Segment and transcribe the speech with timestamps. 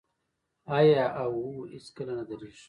[0.77, 1.33] آیا او
[1.73, 2.59] هیڅکله نه دریږي؟